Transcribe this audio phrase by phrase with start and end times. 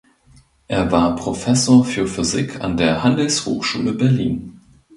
[0.67, 4.59] Er war Professor für Physik an der Handelshochschule Berlin.